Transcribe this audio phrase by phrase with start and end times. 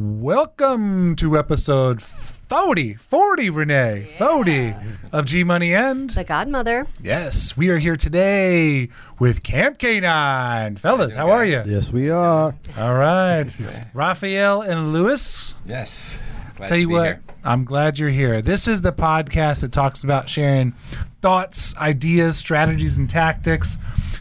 [0.00, 4.72] Welcome to episode 40, 40, Renee, 40
[5.10, 6.08] of G Money and.
[6.08, 6.86] The godmother.
[7.02, 10.76] Yes, we are here today with Camp K Nine.
[10.76, 11.62] Fellas, how are you?
[11.66, 12.54] Yes, we are.
[12.78, 13.46] All right.
[13.92, 15.56] Rafael and Luis.
[15.66, 16.22] Yes.
[16.54, 17.22] Glad Tell to you be what, here.
[17.42, 18.40] I'm glad you're here.
[18.40, 20.74] This is the podcast that talks about sharing
[21.22, 23.78] thoughts, ideas, strategies, and tactics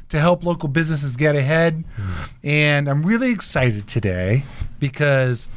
[0.10, 1.84] to help local businesses get ahead.
[1.84, 2.48] Mm-hmm.
[2.48, 4.44] And I'm really excited today
[4.80, 5.48] because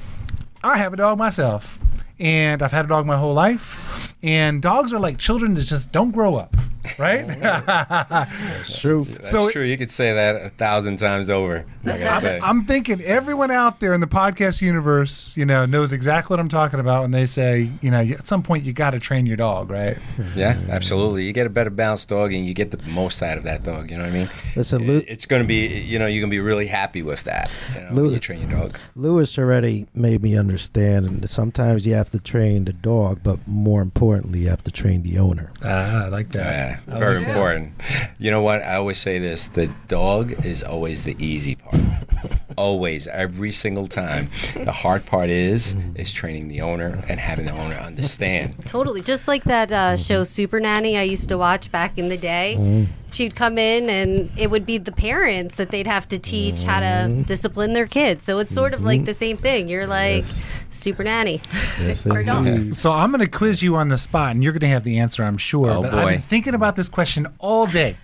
[0.62, 1.78] I have a dog myself.
[2.20, 4.14] And I've had a dog my whole life.
[4.22, 6.54] And dogs are like children that just don't grow up,
[6.98, 7.26] right?
[7.40, 9.04] that's True.
[9.04, 9.62] That's So- true.
[9.62, 11.64] You could say that a thousand times over.
[11.84, 12.40] Like I say.
[12.42, 16.50] I'm thinking everyone out there in the podcast universe, you know, knows exactly what I'm
[16.50, 19.38] talking about when they say, you know, at some point you got to train your
[19.38, 19.96] dog, right?
[20.36, 21.24] yeah, absolutely.
[21.24, 23.90] You get a better balanced dog, and you get the most out of that dog.
[23.90, 24.28] You know what I mean?
[24.54, 27.24] Listen, Lu- It's going to be, you know, you're going to be really happy with
[27.24, 27.50] that.
[27.74, 28.78] You know, when you train your dog.
[28.94, 33.82] Lewis already made me understand, and sometimes you have to train the dog, but more
[33.82, 35.52] importantly, you have to train the owner.
[35.64, 36.80] Ah, I like that.
[36.86, 37.30] Yeah, very like that.
[37.30, 37.72] important.
[38.18, 38.62] You know what?
[38.62, 41.80] I always say this: the dog is always the easy part.
[42.60, 44.28] always, every single time.
[44.54, 45.96] The hard part is mm-hmm.
[45.96, 48.54] is training the owner and having the owner understand.
[48.66, 49.00] Totally.
[49.00, 50.02] Just like that uh, mm-hmm.
[50.02, 52.56] show Super Nanny I used to watch back in the day.
[52.58, 52.92] Mm-hmm.
[53.12, 56.80] She'd come in and it would be the parents that they'd have to teach how
[56.80, 58.24] to discipline their kids.
[58.24, 59.68] So it's sort of like the same thing.
[59.68, 60.24] You're like
[60.70, 61.40] Super Nanny
[61.80, 62.46] Yes, for dogs.
[62.48, 62.74] indeed.
[62.76, 64.98] So I'm going to quiz you on the spot, and you're going to have the
[64.98, 65.70] answer, I'm sure.
[65.70, 67.96] Oh, but I've been thinking about this question all day.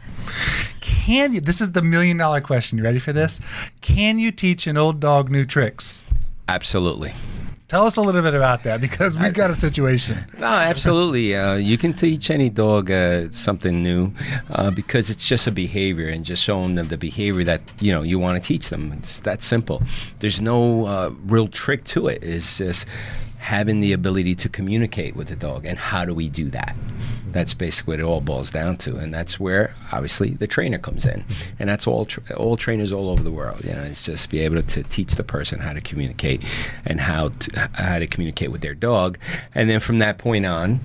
[0.80, 1.40] Can you?
[1.40, 2.78] This is the million dollar question.
[2.78, 3.40] You ready for this?
[3.80, 6.02] Can you teach an old dog new tricks?
[6.48, 7.12] Absolutely.
[7.68, 10.24] Tell us a little bit about that because we've got a situation.
[10.38, 11.34] No, absolutely.
[11.34, 14.12] Uh, you can teach any dog uh, something new
[14.50, 18.02] uh, because it's just a behavior and just showing them the behavior that you know
[18.02, 18.92] you want to teach them.
[18.92, 19.82] It's that simple.
[20.20, 22.22] There's no uh, real trick to it.
[22.22, 22.86] It's just
[23.38, 26.76] having the ability to communicate with the dog, and how do we do that?
[27.32, 31.04] That's basically what it all boils down to, and that's where obviously the trainer comes
[31.04, 31.24] in,
[31.58, 33.64] and that's all tra- all trainers all over the world.
[33.64, 36.44] You know, it's just be able to teach the person how to communicate
[36.84, 39.18] and how to, how to communicate with their dog,
[39.54, 40.80] and then from that point on,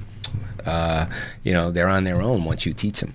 [0.66, 1.06] uh,
[1.44, 3.14] you know, they're on their own once you teach them,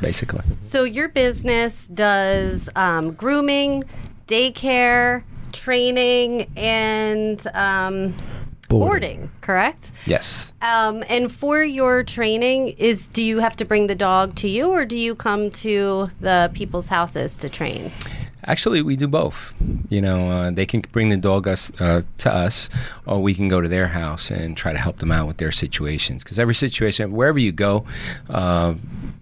[0.00, 0.42] basically.
[0.58, 3.84] So your business does um, grooming,
[4.28, 8.14] daycare, training, and um,
[8.78, 9.92] boarding, correct?
[10.06, 10.52] Yes.
[10.62, 14.70] Um, and for your training, is do you have to bring the dog to you,
[14.70, 17.92] or do you come to the people's houses to train?
[18.50, 19.54] Actually, we do both.
[19.90, 22.68] You know, uh, they can bring the dog us uh, to us,
[23.06, 25.52] or we can go to their house and try to help them out with their
[25.52, 26.24] situations.
[26.24, 27.84] Because every situation, wherever you go,
[28.28, 28.74] uh,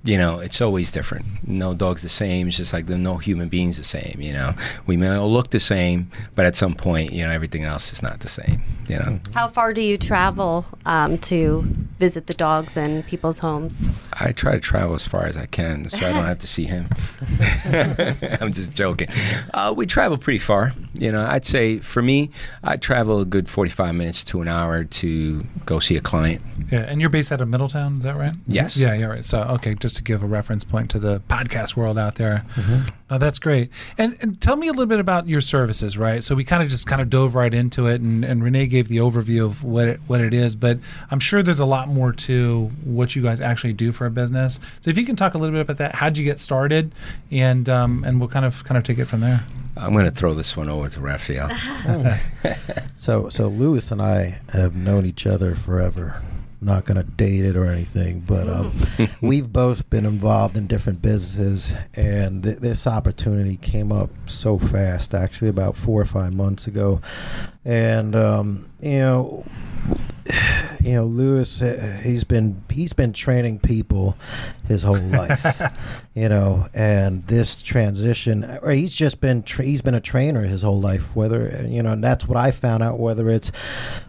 [0.02, 1.26] you know, it's always different.
[1.46, 2.48] No dog's the same.
[2.48, 4.16] It's just like no human being's the same.
[4.18, 4.52] You know,
[4.86, 8.02] we may all look the same, but at some point, you know, everything else is
[8.02, 8.62] not the same.
[8.88, 11.62] You know, How far do you travel um, to
[11.98, 13.90] visit the dogs in people's homes?
[14.18, 16.64] I try to travel as far as I can, so I don't have to see
[16.64, 16.86] him.
[18.40, 19.08] I'm just joking.
[19.54, 20.72] Uh, we travel pretty far.
[20.98, 22.30] You know, I'd say for me,
[22.62, 26.42] I travel a good 45 minutes to an hour to go see a client.
[26.70, 28.34] Yeah, and you're based out of Middletown, is that right?
[28.46, 28.76] Yes.
[28.76, 29.24] Yeah, yeah, right.
[29.24, 32.44] So, okay, just to give a reference point to the podcast world out there.
[33.10, 33.70] No, that's great.
[33.96, 36.22] And, and tell me a little bit about your services, right?
[36.22, 38.88] So we kind of just kind of dove right into it, and, and Renee gave
[38.88, 40.78] the overview of what it, what it is, but
[41.10, 44.60] I'm sure there's a lot more to what you guys actually do for a business.
[44.80, 46.92] So if you can talk a little bit about that, how'd you get started,
[47.30, 49.44] and um, and we'll kind of kind of take it from there.
[49.78, 51.50] I'm going to throw this one over to Rafael.
[52.98, 56.20] So, so Luis and I have known each other forever.
[56.60, 58.74] Not going to date it or anything, but um,
[59.20, 65.14] we've both been involved in different businesses, and th- this opportunity came up so fast.
[65.14, 67.00] Actually, about four or five months ago,
[67.64, 69.46] and um, you know,
[70.88, 74.16] you know, Luis, uh, he's been he's been training people
[74.66, 75.44] his whole life,
[76.14, 80.62] you know, and this transition, or he's just been tra- he's been a trainer his
[80.62, 81.14] whole life.
[81.14, 82.98] Whether you know, and that's what I found out.
[82.98, 83.52] Whether it's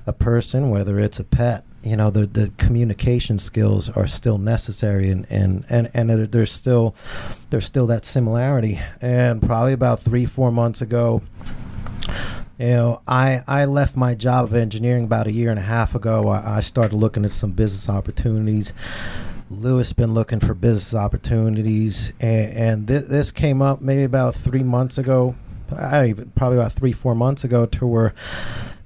[0.08, 5.10] a person, whether it's a pet, you know, the the communication skills are still necessary,
[5.10, 6.96] and and and and there- there's still
[7.50, 8.80] there's still that similarity.
[9.02, 11.24] And probably about three four months ago.
[12.60, 15.96] You know, I, I left my job of engineering about a year and a half
[15.96, 16.28] ago.
[16.28, 18.74] I, I started looking at some business opportunities.
[19.50, 24.62] Luis been looking for business opportunities, and, and th- this came up maybe about three
[24.62, 25.36] months ago.
[25.74, 28.14] I even probably about three four months ago to where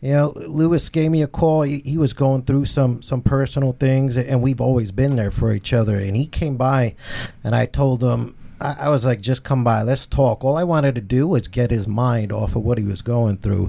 [0.01, 1.63] you know Luis gave me a call.
[1.63, 5.51] He, he was going through some some personal things, and we've always been there for
[5.51, 5.97] each other.
[5.97, 6.95] And he came by,
[7.43, 10.43] and I told him I, I was like, just come by, let's talk.
[10.43, 13.37] All I wanted to do was get his mind off of what he was going
[13.37, 13.65] through.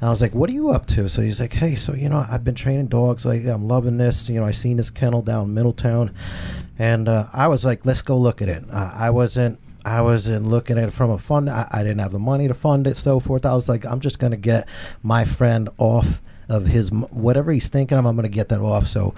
[0.00, 1.08] And I was like, what are you up to?
[1.08, 3.24] So he's like, hey, so you know, I've been training dogs.
[3.24, 4.28] Like, I'm loving this.
[4.28, 6.14] You know, I seen this kennel down in Middletown,
[6.78, 8.64] and uh, I was like, let's go look at it.
[8.70, 9.60] Uh, I wasn't.
[9.84, 11.50] I wasn't looking at it from a fund.
[11.50, 13.44] I, I didn't have the money to fund it, so forth.
[13.44, 14.68] I was like, I'm just gonna get
[15.02, 16.22] my friend off
[16.52, 18.86] of his whatever he's thinking of, I'm going to get that off.
[18.86, 19.14] So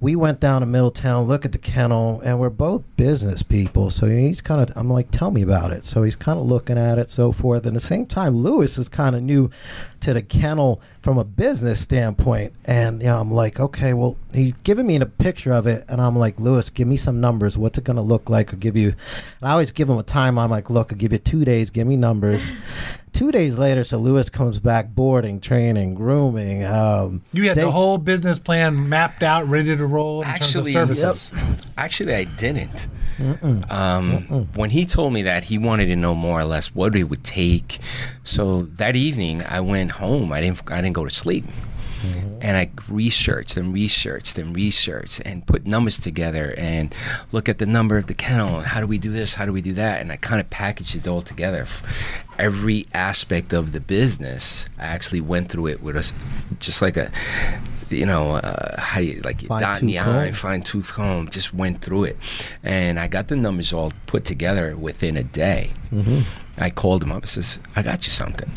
[0.00, 3.90] we went down to Middletown, look at the kennel, and we're both business people.
[3.90, 5.84] So he's kind of, I'm like, tell me about it.
[5.84, 7.66] So he's kind of looking at it, so forth.
[7.66, 9.50] And at the same time, Luis is kind of new
[10.00, 12.52] to the kennel from a business standpoint.
[12.64, 16.00] And you know, I'm like, okay, well, he's giving me a picture of it, and
[16.00, 17.56] I'm like, Luis, give me some numbers.
[17.58, 18.52] What's it going to look like?
[18.52, 18.88] I'll give you.
[19.40, 20.38] And I always give him a time.
[20.38, 21.70] I'm like, look, I'll give you two days.
[21.70, 22.50] Give me numbers.
[23.14, 26.64] Two days later, so Luis comes back, boarding, training, grooming.
[26.64, 30.22] Um, you had the whole business plan mapped out, ready to roll.
[30.24, 31.32] actually, services.
[31.34, 31.58] Yep.
[31.76, 32.86] actually, I didn't.
[33.70, 34.48] Um.
[34.54, 37.24] When he told me that, he wanted to know more or less what it would
[37.24, 37.78] take.
[38.24, 40.32] So that evening, I went home.
[40.32, 40.62] I didn't.
[40.70, 41.44] I didn't go to sleep.
[42.00, 42.38] Mm-hmm.
[42.42, 46.94] And I researched and researched and researched and put numbers together and
[47.32, 49.52] look at the number of the kennel and how do we do this, how do
[49.52, 51.66] we do that, and I kind of packaged it all together.
[52.38, 56.12] Every aspect of the business, I actually went through it with us,
[56.60, 57.10] just like a,
[57.90, 61.28] you know, uh, how do you like fine dot in the eye, fine tooth comb.
[61.28, 62.16] Just went through it,
[62.62, 65.72] and I got the numbers all put together within a day.
[65.90, 66.20] Mm-hmm.
[66.58, 68.50] I called him up and says, "I got you something."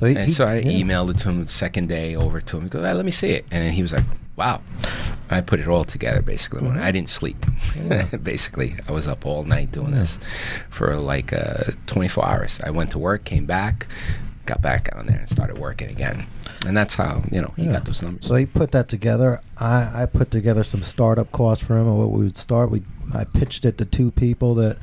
[0.00, 0.82] So he, and he, so I yeah.
[0.82, 2.64] emailed it to him the second day over to him.
[2.64, 4.04] He goes, hey, "Let me see it," and then he was like,
[4.34, 4.62] "Wow."
[5.32, 6.62] I put it all together basically.
[6.62, 6.80] Mm-hmm.
[6.80, 7.46] I didn't sleep.
[7.76, 8.16] Yeah.
[8.22, 10.00] basically, I was up all night doing yeah.
[10.00, 10.18] this
[10.70, 12.60] for like uh, 24 hours.
[12.64, 13.86] I went to work, came back,
[14.46, 16.26] got back on there, and started working again.
[16.66, 18.26] And that's how you know he got those numbers.
[18.26, 19.40] So he put that together.
[19.58, 22.70] I, I put together some startup costs for him, and what we would start.
[22.70, 22.82] We
[23.14, 24.78] I pitched it to two people that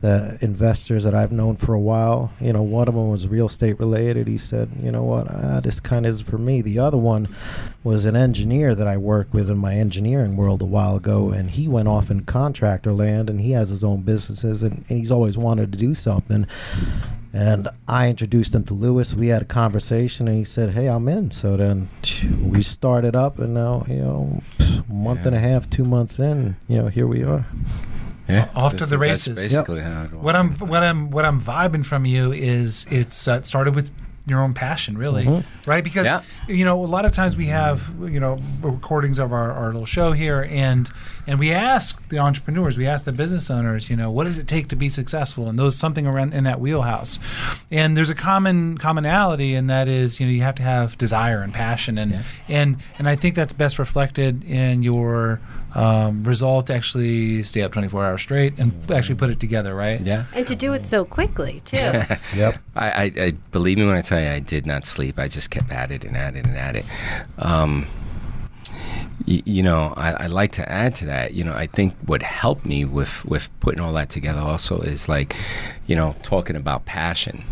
[0.00, 2.32] the investors that I've known for a while.
[2.40, 4.28] You know, one of them was real estate related.
[4.28, 6.62] He said, you know what, ah, this kind of is for me.
[6.62, 7.28] The other one
[7.82, 11.50] was an engineer that I worked with in my engineering world a while ago, and
[11.50, 15.10] he went off in contractor land and he has his own businesses and, and he's
[15.10, 16.46] always wanted to do something.
[17.32, 19.14] And I introduced him to Luis.
[19.14, 21.90] We had a conversation, and he said, "Hey, I'm in." So then
[22.42, 24.42] we started up, and now you know,
[24.88, 25.26] month yeah.
[25.28, 27.46] and a half, two months in, you know, here we are.
[28.28, 29.36] Yeah, off to the races.
[29.36, 29.92] basically yep.
[29.92, 33.46] how it What I'm what I'm what I'm vibing from you is it's uh, it
[33.46, 33.90] started with
[34.26, 35.70] your own passion, really, mm-hmm.
[35.70, 35.82] right?
[35.82, 36.22] Because yeah.
[36.46, 39.86] you know a lot of times we have you know recordings of our, our little
[39.86, 40.90] show here, and
[41.28, 44.48] and we ask the entrepreneurs, we ask the business owners, you know, what does it
[44.48, 47.20] take to be successful, and those something around in that wheelhouse,
[47.70, 51.42] and there's a common commonality, and that is you know you have to have desire
[51.42, 52.22] and passion, and yeah.
[52.48, 55.40] and and I think that's best reflected in your
[55.74, 60.00] um, resolve to actually stay up 24 hours straight and actually put it together, right?
[60.00, 60.24] Yeah.
[60.34, 61.76] And to do it so quickly, too.
[62.34, 62.58] yep.
[62.74, 65.18] I, I, I, believe me when I tell you, I did not sleep.
[65.18, 66.86] I just kept at it and at it and at it.
[67.38, 67.86] Um,
[69.28, 71.34] you, you know, I, I like to add to that.
[71.34, 75.08] You know, I think what helped me with with putting all that together also is
[75.08, 75.36] like,
[75.86, 77.44] you know, talking about passion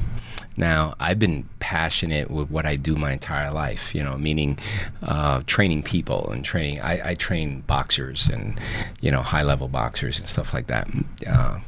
[0.59, 4.59] now, I've been passionate with what I do my entire life, you know, meaning
[5.03, 6.81] uh, training people and training.
[6.81, 8.59] I, I, train boxers and,
[9.01, 10.89] you know, high level boxers and stuff like that.
[11.29, 11.59] Uh,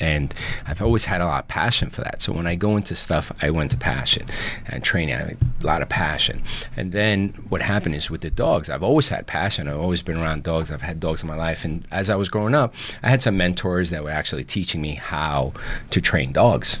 [0.00, 0.34] and
[0.66, 2.22] I've always had a lot of passion for that.
[2.22, 4.26] So when I go into stuff, I went to passion
[4.66, 5.14] and training.
[5.14, 6.42] I had a lot of passion.
[6.76, 9.68] And then what happened is with the dogs, I've always had passion.
[9.68, 10.70] I've always been around dogs.
[10.70, 11.64] I've had dogs in my life.
[11.64, 14.94] And as I was growing up, I had some mentors that were actually teaching me
[14.94, 15.52] how
[15.90, 16.80] to train dogs.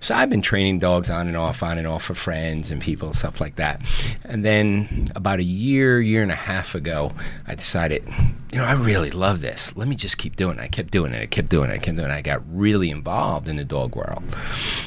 [0.00, 3.12] So I've been training dogs on and off, on and off for friends and people,
[3.12, 3.82] stuff like that.
[4.24, 7.12] And then about a year, year and a half ago,
[7.46, 8.02] I decided,
[8.50, 9.76] you know, I really love this.
[9.76, 10.62] Let me just keep doing it.
[10.62, 11.22] I kept doing it.
[11.22, 11.74] I kept doing it.
[11.74, 12.14] I kept doing it.
[12.14, 14.22] I got really involved in the dog world.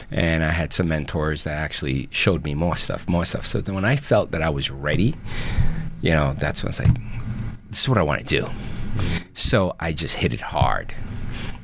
[0.09, 3.45] And I had some mentors that actually showed me more stuff, more stuff.
[3.45, 5.13] So then when I felt that I was ready,
[6.01, 7.03] you know, that's when I was like,
[7.69, 8.47] this is what I want to do.
[9.35, 10.95] So I just hit it hard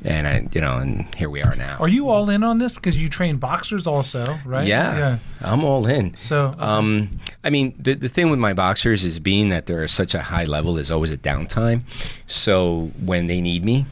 [0.04, 1.78] and I, you know, and here we are now.
[1.80, 4.68] Are you all in on this because you train boxers also, right?
[4.68, 5.20] Yeah, yeah.
[5.42, 6.16] I'm all in.
[6.16, 7.10] So, um,
[7.44, 10.46] I mean, the the thing with my boxers is being that they're such a high
[10.46, 11.82] level, there's always a downtime.
[12.28, 13.86] So when they need me.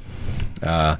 [0.63, 0.97] Uh,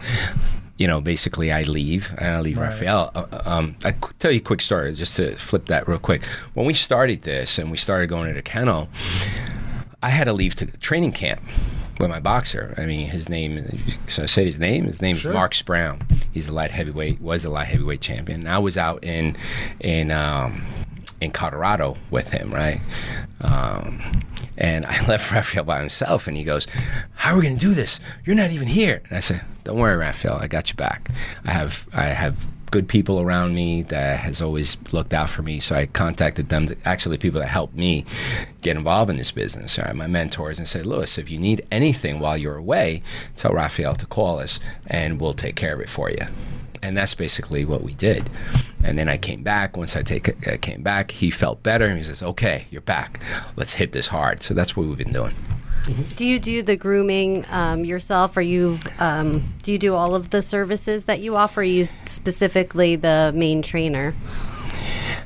[0.78, 2.68] you know, basically, I leave and I leave right.
[2.68, 3.12] Rafael.
[3.16, 6.24] Uh, uh um, I tell you a quick story just to flip that real quick.
[6.54, 8.88] When we started this and we started going to the kennel,
[10.04, 11.42] I had to leave to training camp
[12.00, 12.74] with my boxer.
[12.78, 13.66] I mean, his name.
[14.08, 14.86] So I said his name?
[14.86, 15.32] His name sure.
[15.32, 16.00] is Mark Brown.
[16.32, 17.22] He's the light heavyweight.
[17.22, 18.42] Was the light heavyweight champion.
[18.42, 19.36] And I was out in
[19.80, 20.66] in um,
[21.22, 22.80] in Colorado with him, right?
[23.42, 24.02] Um,
[24.58, 26.66] And I left Rafael by himself, and he goes,
[27.14, 28.00] "How are we going to do this?
[28.26, 30.38] You're not even here." And I said, "Don't worry, Rafael.
[30.42, 31.10] I got you back.
[31.46, 32.36] I have I have
[32.72, 35.60] good people around me that has always looked out for me.
[35.60, 38.06] So I contacted them, actually people that helped me
[38.62, 42.20] get involved in this business, right, my mentors, and said, Luis, if you need anything
[42.20, 43.02] while you're away,
[43.36, 46.26] tell Rafael to call us and we'll take care of it for you.
[46.84, 48.30] And that's basically what we did.
[48.84, 49.76] And then I came back.
[49.76, 53.20] Once I take, I came back, he felt better, and he says, "Okay, you're back.
[53.56, 55.34] Let's hit this hard." So that's what we've been doing.
[56.16, 58.38] Do you do the grooming um, yourself?
[58.38, 61.64] Are you um, do you do all of the services that you offer?
[61.64, 64.14] You specifically the main trainer?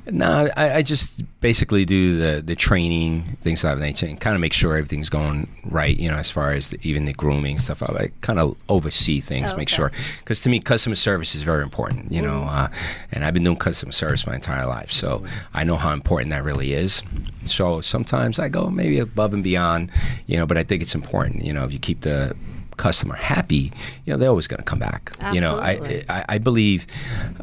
[0.10, 4.36] No, I, I, just basically do the, the training, things of that nature, and kind
[4.36, 7.60] of make sure everything's going right, you know, as far as the, even the grooming
[7.60, 7.84] stuff.
[7.84, 9.92] I, kind of oversee things, oh, make sure.
[10.20, 12.70] Because to me, customer service is very important, you know, uh,
[13.12, 14.92] and I've been doing customer service my entire life.
[14.92, 17.04] So I know how important that really is.
[17.46, 19.92] So sometimes I go maybe above and beyond,
[20.26, 22.36] you know, but I think it's important, you know, if you keep the
[22.78, 23.72] customer happy,
[24.06, 25.12] you know, they're always going to come back.
[25.20, 25.36] Absolutely.
[25.36, 26.88] You know, I, I, I believe,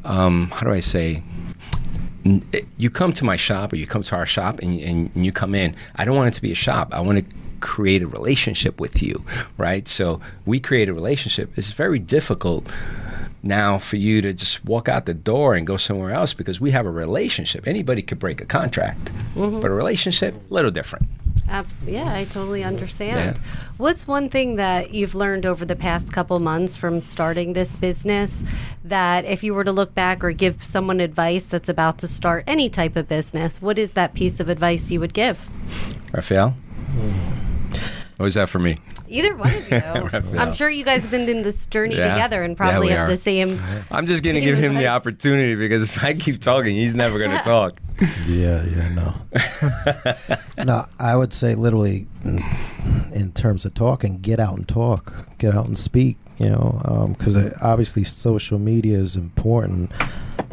[0.05, 1.23] um, how do I say,
[2.77, 5.55] you come to my shop or you come to our shop and, and, you come
[5.55, 5.75] in.
[5.97, 6.93] I don't want it to be a shop.
[6.93, 9.25] I want to create a relationship with you,
[9.57, 9.89] right?
[9.89, 11.57] So we create a relationship.
[11.57, 12.71] It's very difficult
[13.43, 16.71] now for you to just walk out the door and go somewhere else because we
[16.73, 17.67] have a relationship.
[17.67, 19.61] Anybody could break a contract, mm-hmm.
[19.61, 21.07] but a relationship, a little different.
[21.49, 21.99] Absolutely.
[21.99, 23.38] Yeah, I totally understand.
[23.38, 23.61] Yeah.
[23.76, 28.43] What's one thing that you've learned over the past couple months from starting this business
[28.85, 32.45] that if you were to look back or give someone advice that's about to start
[32.47, 35.49] any type of business, what is that piece of advice you would give?
[36.12, 36.55] Rafael?
[38.19, 38.75] What was that for me?
[39.07, 39.78] Either one of you.
[40.38, 42.12] I'm sure you guys have been in this journey yeah.
[42.12, 43.12] together and probably yeah, have are.
[43.12, 43.61] the same.
[43.90, 44.83] I'm just going to give him advice.
[44.83, 47.81] the opportunity because if I keep talking, he's never going to talk.
[48.28, 49.14] Yeah, yeah, no.
[50.65, 55.67] no, I would say literally, in terms of talking, get out and talk, get out
[55.67, 56.17] and speak.
[56.38, 59.91] You know, because um, obviously social media is important,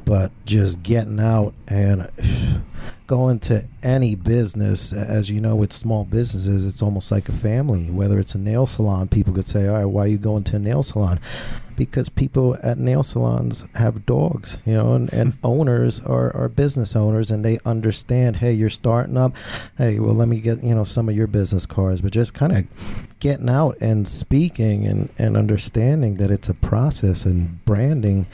[0.04, 2.10] but just getting out and
[3.08, 7.92] going to any business, as you know, with small businesses, it's almost like a family.
[7.92, 10.56] Whether it's a nail salon, people could say, "All right, why are you going to
[10.56, 11.20] a nail salon?"
[11.76, 16.96] Because people at nail salons have dogs, you know, and, and owners are, are business
[16.96, 18.38] owners, and they understand.
[18.38, 19.36] Hey, you're starting up.
[19.78, 22.58] Hey, well, let me get you know some of your business cards, but just kind
[22.58, 22.66] of
[23.20, 28.26] getting out and speaking and and understanding that it's a process and branding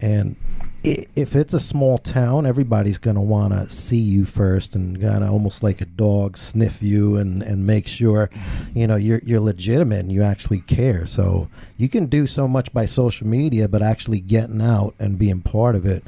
[0.00, 0.36] and
[0.84, 5.24] if it's a small town, everybody's going to want to see you first and kind
[5.24, 8.30] of almost like a dog sniff you and, and make sure,
[8.74, 11.06] you know, you're, you're legitimate and you actually care.
[11.06, 15.42] So you can do so much by social media, but actually getting out and being
[15.42, 16.04] part of it,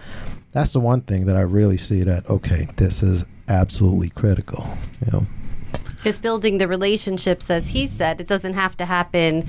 [0.53, 4.67] that's the one thing that I really see that, okay, this is absolutely critical,
[5.05, 5.27] you know
[6.03, 9.45] just building the relationships, as he said, it doesn't have to happen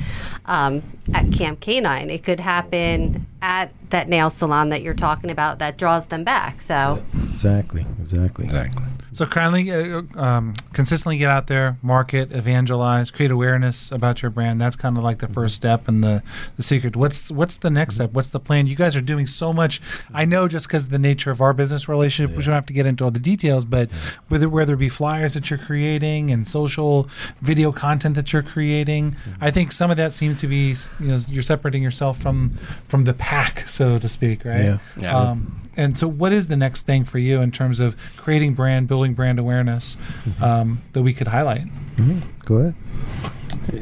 [0.48, 2.10] um, at Camp K Nine.
[2.10, 6.62] It could happen at that nail salon that you're talking about that draws them back.
[6.62, 8.86] So exactly, exactly, exactly.
[9.14, 14.62] So kindly, uh, um, consistently get out there, market, evangelize, create awareness about your brand.
[14.62, 16.24] That's kind of like the first step and the,
[16.56, 16.96] the secret.
[16.96, 18.14] What's what's the next step?
[18.14, 18.68] What's the plan?
[18.68, 19.82] You guys are doing so much.
[20.14, 22.38] I know just because the nature of our business relationship, yeah.
[22.38, 23.92] we don't have to get into all the details, but
[24.30, 27.10] whether whether it be flyers that you're creating and social
[27.42, 29.44] video content that you're creating, mm-hmm.
[29.44, 32.52] I think some of that seems to be you know you're separating yourself from
[32.88, 34.64] from the pack, so to speak, right?
[34.64, 34.78] Yeah.
[34.98, 35.18] yeah.
[35.18, 38.88] Um, and so, what is the next thing for you in terms of creating brand,
[38.88, 40.44] building brand awareness mm-hmm.
[40.44, 41.66] um, that we could highlight?
[41.96, 42.20] Mm-hmm.
[42.46, 42.76] Go ahead.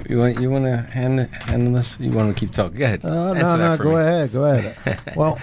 [0.09, 1.97] You want you want to hand handle this?
[1.99, 2.77] You want to keep talking?
[2.77, 3.05] Go ahead.
[3.05, 3.95] Uh, no, no, go me.
[3.95, 5.01] ahead, go ahead.
[5.15, 5.39] well,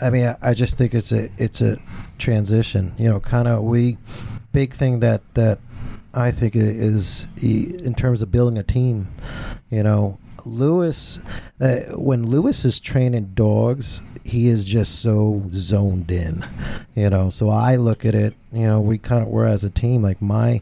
[0.00, 1.78] I mean, I, I just think it's a it's a
[2.18, 2.94] transition.
[2.98, 3.98] You know, kind of we
[4.52, 5.58] big thing that that
[6.14, 9.08] I think is in terms of building a team.
[9.70, 11.20] You know, Luis,
[11.60, 16.42] uh, when Luis is training dogs, he is just so zoned in,
[16.94, 17.30] you know.
[17.30, 20.02] So I look at it, you know, we kind of we're as a team.
[20.02, 20.60] Like my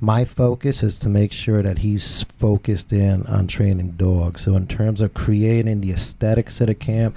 [0.00, 4.42] my focus is to make sure that he's focused in on training dogs.
[4.42, 7.16] So in terms of creating the aesthetics of the camp,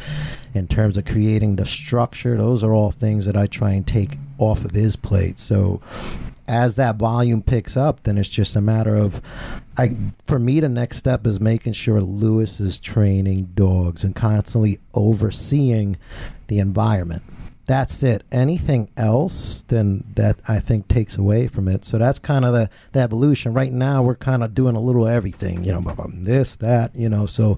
[0.54, 4.18] in terms of creating the structure, those are all things that I try and take
[4.38, 5.40] off of his plate.
[5.40, 5.82] So
[6.48, 9.22] as that volume picks up, then it's just a matter of,
[9.78, 14.80] I for me the next step is making sure Luis is training dogs and constantly
[14.94, 15.98] overseeing
[16.48, 17.24] the environment.
[17.68, 18.24] That's it.
[18.32, 21.84] Anything else, then that I think takes away from it.
[21.84, 23.56] So that's kind of the, the evolution.
[23.56, 25.64] Right now, we're kind of doing a little everything.
[25.64, 26.96] You know, this, that.
[26.96, 27.58] You know, so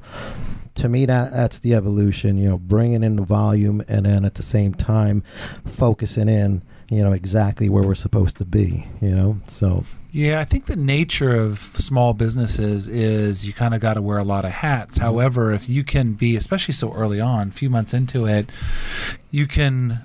[0.75, 2.37] to me that that's the evolution.
[2.37, 5.23] You know, bringing in the volume and then at the same time
[5.65, 8.87] focusing in you know, exactly where we're supposed to be.
[9.01, 13.81] You know, so Yeah, I think the nature of small businesses is you kind of
[13.81, 14.97] got to wear a lot of hats.
[14.97, 18.49] However, if you can be, especially so early on, a few months into it,
[19.29, 19.99] you can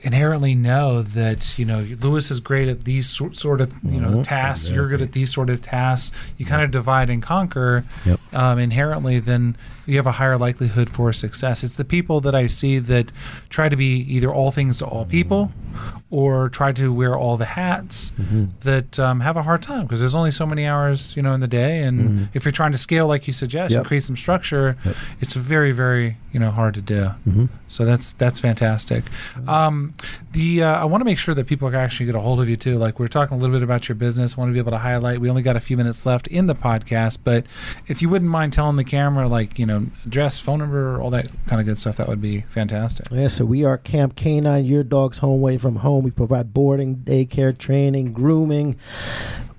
[0.00, 4.08] inherently know that you know Luis is great at these sort sort of you know
[4.18, 4.70] Mhm, tasks.
[4.70, 6.16] You're good at these sort of tasks.
[6.38, 8.20] You kind of divide and conquer Yep.
[8.32, 9.18] um, inherently.
[9.18, 11.64] Then you have a higher likelihood for success.
[11.64, 13.10] It's the people that I see that
[13.48, 15.50] try to be either all things to all people,
[16.10, 18.12] or try to wear all the hats
[18.60, 21.40] that um, have a hard time because there's only so many hours you know in
[21.40, 23.86] the day, and if you're trying to scale like you suggest and Yep.
[23.86, 24.96] create some structure, Yep.
[25.20, 27.10] it's very very you know hard to do.
[27.66, 29.04] So that's that's fantastic.
[29.46, 29.94] Um,
[30.32, 32.48] the uh, I want to make sure that people can actually get a hold of
[32.48, 32.76] you too.
[32.78, 34.36] Like we're talking a little bit about your business.
[34.36, 35.20] want to be able to highlight.
[35.20, 37.44] We only got a few minutes left in the podcast, but
[37.86, 41.26] if you wouldn't mind telling the camera, like you know, address, phone number, all that
[41.46, 43.06] kind of good stuff, that would be fantastic.
[43.10, 46.04] Yeah, so we are Camp K Nine, your dog's home away from home.
[46.04, 48.76] We provide boarding, daycare, training, grooming.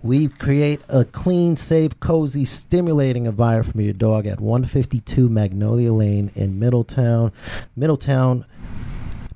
[0.01, 6.31] We create a clean, safe, cozy, stimulating environment for your dog at 152 Magnolia Lane
[6.35, 7.33] in Middletown.
[7.75, 8.45] Middletown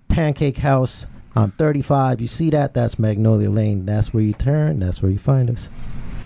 [0.07, 1.05] Pancake House
[1.35, 2.21] on 35.
[2.21, 2.73] You see that?
[2.73, 3.85] That's Magnolia Lane.
[3.85, 4.79] That's where you turn.
[4.79, 5.69] That's where you find us.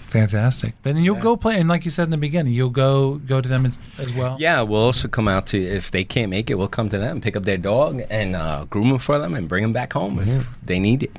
[0.10, 0.74] Fantastic.
[0.84, 1.22] But then you'll Yeah.
[1.22, 3.77] go play, and like you said in the beginning, you'll go go to them as,
[4.00, 4.38] as well.
[4.39, 7.20] Yeah, we'll also come out to if they can't make it, we'll come to them,
[7.22, 10.20] pick up their dog, and uh, groom them for them, and bring them back home
[10.20, 11.12] if they need it.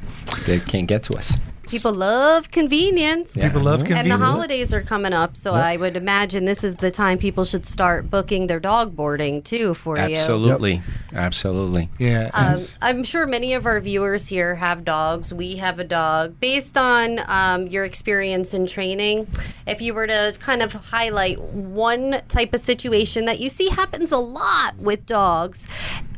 [0.47, 1.37] They can't get to us.
[1.71, 3.37] People love convenience.
[3.37, 3.49] Yeah.
[3.49, 4.11] People love convenience.
[4.11, 7.45] And the holidays are coming up, so I would imagine this is the time people
[7.45, 10.03] should start booking their dog boarding too for you.
[10.03, 10.83] Absolutely,
[11.13, 11.89] absolutely.
[11.99, 12.31] Yeah.
[12.35, 15.33] Um, I'm sure many of our viewers here have dogs.
[15.33, 16.39] We have a dog.
[16.41, 19.27] Based on um, your experience in training,
[19.67, 24.13] if you were to kind of highlight one type of situation that you see happens
[24.13, 25.67] a lot with dogs,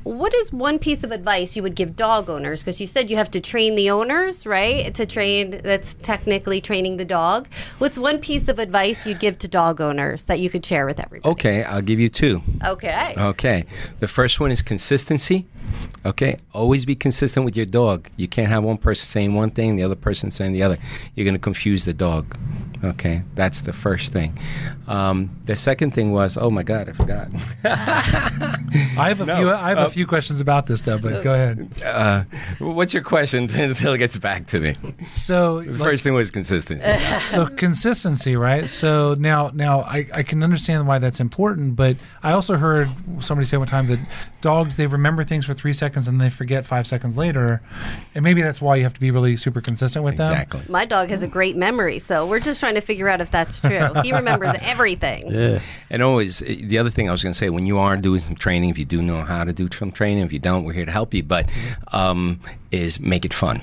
[0.04, 2.62] what is one piece of advice you would give dog owners?
[2.62, 4.94] Because you said you have to train the owners, right?
[4.94, 7.48] To train, that's technically training the dog.
[7.78, 11.00] What's one piece of advice you'd give to dog owners that you could share with
[11.00, 11.30] everybody?
[11.30, 12.42] Okay, I'll give you two.
[12.64, 13.14] Okay.
[13.16, 13.64] Okay.
[13.98, 15.46] The first one is consistency.
[16.06, 16.36] Okay.
[16.54, 18.08] Always be consistent with your dog.
[18.16, 20.78] You can't have one person saying one thing, the other person saying the other.
[21.14, 22.36] You're going to confuse the dog.
[22.82, 23.22] Okay.
[23.34, 24.36] That's the first thing.
[24.88, 27.28] Um, the second thing was, oh my God, I forgot.
[27.64, 29.50] I have a no, few.
[29.50, 31.70] I have uh, a few questions about this though, but go ahead.
[31.84, 32.24] uh,
[32.58, 34.74] what's your question until it gets back to me?
[35.02, 36.98] So, The like, first thing was consistency.
[37.14, 38.68] so consistency, right?
[38.68, 42.88] So now, now I, I can understand why that's important, but I also heard
[43.20, 43.98] somebody say one time that
[44.40, 47.62] dogs they remember things for three seconds and they forget five seconds later,
[48.14, 50.32] and maybe that's why you have to be really super consistent with them.
[50.32, 50.62] exactly.
[50.68, 53.60] My dog has a great memory, so we're just trying to figure out if that's
[53.60, 53.80] true.
[54.02, 55.30] He remembers everything.
[55.30, 55.60] Yeah.
[55.90, 58.18] And always, eh, the other thing I was going to say, when you are doing
[58.20, 60.72] some training, if you do know how to do some training, if you don't, we're
[60.72, 61.22] here to help you.
[61.22, 61.50] But
[61.92, 63.62] um, is make it fun.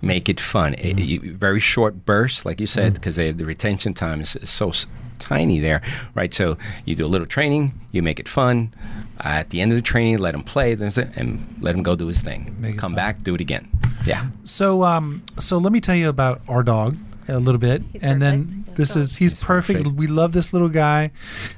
[0.00, 0.74] Make it fun.
[0.76, 4.70] Eh, you- very short bursts, like you said, because the retention time is, is so
[4.70, 4.86] s-
[5.20, 5.80] tiny there,
[6.14, 6.34] right?
[6.34, 8.74] So you do a little training, you make it fun.
[9.20, 11.94] at the end of the training, let him play, there's it, and let him go
[11.94, 12.56] do his thing.
[12.58, 12.96] Make Come fun.
[12.96, 13.68] back, do it again.
[14.04, 14.26] Yeah.
[14.44, 16.96] So, um, so let me tell you about our dog
[17.28, 19.80] a little bit, He's and then this is he's, He's perfect.
[19.84, 19.96] perfect.
[19.96, 21.10] We love this little guy.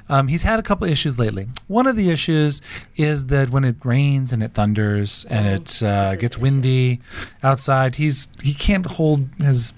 [0.09, 1.47] Um, he's had a couple issues lately.
[1.67, 2.61] One of the issues
[2.95, 6.43] is that when it rains and it thunders and it uh, his gets issue.
[6.43, 7.01] windy
[7.43, 9.73] outside, he's he can't hold his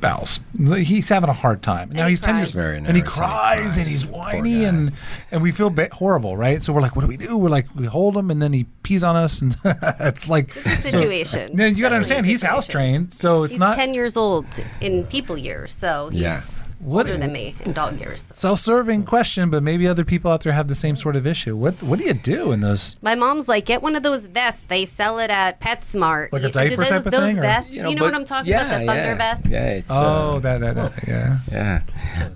[0.00, 0.40] bowels.
[0.58, 1.90] He's having a hard time.
[1.90, 2.40] now he he's ten cries.
[2.46, 4.92] years Very and he nervous and he cries and he's whiny and
[5.30, 6.62] and we feel ba- horrible, right?
[6.62, 7.36] So we're like, what do we do?
[7.36, 11.56] We're like, we hold him and then he pees on us, and it's like Situation.
[11.56, 14.46] then you got to understand he's house trained, so it's He's not 10 years old
[14.80, 16.40] in people years, so he's Yeah.
[16.80, 18.24] What- older than me in dog years.
[18.32, 21.54] self-serving question, but maybe other people out there have the same sort of issue.
[21.56, 22.96] What what do you do in those?
[23.02, 24.64] My mom's like, get one of those vests.
[24.64, 26.32] They sell it at PetSmart.
[26.32, 27.74] Like a diaper do those, type of those thing, or- vests.
[27.74, 28.80] You know, what but- I'm talking yeah, about?
[28.80, 29.16] The thunder yeah.
[29.16, 29.50] vests.
[29.50, 31.38] Yeah, it's, Oh, uh, that, that that yeah.
[31.52, 31.82] Yeah.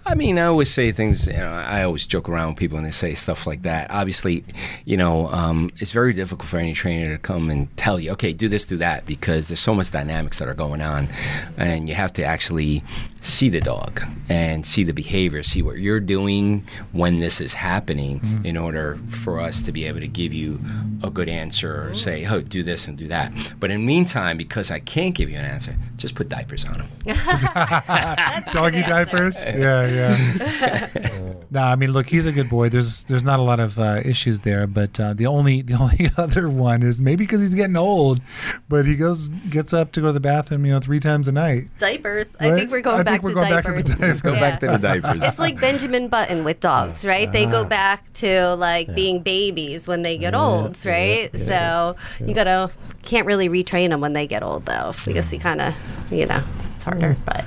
[0.06, 2.84] I mean, I always say things, you know, I always joke around with people when
[2.84, 3.90] they say stuff like that.
[3.90, 4.44] Obviously,
[4.84, 8.32] you know, um, it's very difficult for any trainer to come and tell you, okay,
[8.32, 11.08] do this, do that, because there's so much dynamics that are going on.
[11.56, 12.82] And you have to actually
[13.24, 18.20] see the dog and see the behavior, see what you're doing when this is happening
[18.20, 18.46] mm-hmm.
[18.46, 20.60] in order for us to be able to give you
[21.02, 23.32] a good answer or say, oh, do this and do that.
[23.58, 26.78] But in the meantime, because I can't give you an answer, just put diapers on
[26.78, 26.88] them.
[28.52, 29.36] Doggy diapers.
[29.44, 30.88] Yeah, yeah.
[31.54, 32.68] no, I mean, look, he's a good boy.
[32.68, 36.10] There's there's not a lot of uh, issues there, but uh, the only the only
[36.16, 38.20] other one is maybe because he's getting old,
[38.68, 41.32] but he goes gets up to go to the bathroom, you know, three times a
[41.32, 41.68] night.
[41.78, 42.34] Diapers.
[42.40, 43.84] I think we're going I back back we're to going back to diapers.
[43.84, 44.08] the diapers.
[44.08, 45.22] Let's go back to the diapers.
[45.22, 47.30] It's like Benjamin Button with dogs, right?
[47.30, 51.30] They go back to like being babies when they get old, right?
[51.36, 52.70] so you gotta
[53.02, 55.74] can't really retrain them when they get old though, because you kind of,
[56.10, 56.42] you know,
[56.74, 57.16] it's harder.
[57.24, 57.44] But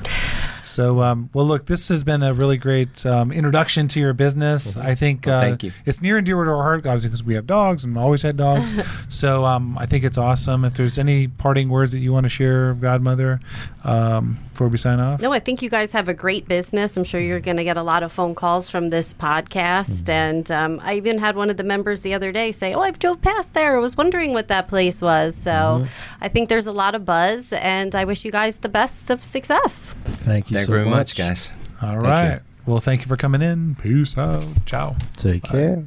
[0.68, 4.76] So, um, well, look, this has been a really great um, introduction to your business.
[4.78, 5.72] I think Well, uh, thank you.
[5.86, 8.38] it's near and dear to our heart, obviously, because we have dogs and always had
[8.38, 8.74] dogs.
[9.10, 10.66] so, um, I think it's awesome.
[10.66, 13.40] If there's any parting words that you want to share, Godmother,
[13.84, 15.22] um, before we sign off.
[15.22, 16.98] no, I think you guys have a great business.
[16.98, 20.10] I'm sure you're going to get a lot of phone calls from this podcast.
[20.10, 22.98] And um, I even had one of the members the other day say, "Oh, I've
[23.00, 23.78] drove past there.
[23.78, 25.86] I was wondering what that place was." So
[26.22, 29.24] I think there's a lot of buzz, and I wish you guys the best of
[29.24, 29.96] success.
[30.04, 31.52] Thank you Thank so you very much, guys.
[31.82, 32.34] All Thank right.
[32.34, 32.40] you.
[32.66, 33.76] Well, thank you for coming in.
[33.76, 34.44] Peace out.
[34.66, 34.96] Ciao.
[35.16, 35.86] Take care.